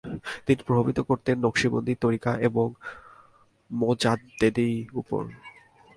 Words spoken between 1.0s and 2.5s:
করতেন নকশবন্দি তরিকা